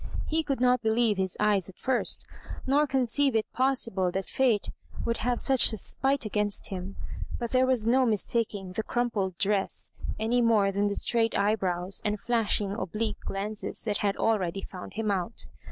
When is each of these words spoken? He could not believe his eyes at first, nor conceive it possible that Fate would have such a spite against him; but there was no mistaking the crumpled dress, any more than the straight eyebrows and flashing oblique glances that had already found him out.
He 0.25 0.41
could 0.41 0.59
not 0.59 0.81
believe 0.81 1.17
his 1.17 1.37
eyes 1.39 1.69
at 1.69 1.77
first, 1.77 2.25
nor 2.65 2.87
conceive 2.87 3.35
it 3.35 3.45
possible 3.53 4.09
that 4.09 4.25
Fate 4.27 4.71
would 5.05 5.17
have 5.17 5.39
such 5.39 5.71
a 5.71 5.77
spite 5.77 6.25
against 6.25 6.69
him; 6.69 6.95
but 7.37 7.51
there 7.51 7.67
was 7.67 7.85
no 7.85 8.03
mistaking 8.07 8.71
the 8.71 8.81
crumpled 8.81 9.37
dress, 9.37 9.91
any 10.19 10.41
more 10.41 10.71
than 10.71 10.87
the 10.87 10.95
straight 10.95 11.37
eyebrows 11.37 12.01
and 12.03 12.19
flashing 12.19 12.71
oblique 12.75 13.19
glances 13.19 13.83
that 13.83 13.99
had 13.99 14.17
already 14.17 14.63
found 14.63 14.93
him 14.93 15.11
out. 15.11 15.45